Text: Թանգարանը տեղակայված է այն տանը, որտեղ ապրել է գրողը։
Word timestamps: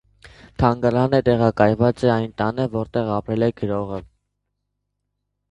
Թանգարանը 0.61 1.19
տեղակայված 1.27 2.05
է 2.07 2.09
այն 2.13 2.33
տանը, 2.43 2.67
որտեղ 2.77 3.13
ապրել 3.19 3.49
է 3.51 3.53
գրողը։ 3.63 4.03